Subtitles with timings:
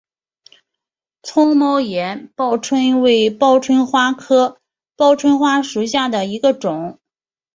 [1.21, 4.59] 丛毛岩报春为报春花科
[4.95, 6.99] 报春花属下的一个种。